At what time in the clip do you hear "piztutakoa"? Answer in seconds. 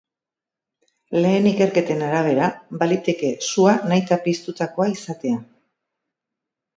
4.23-4.89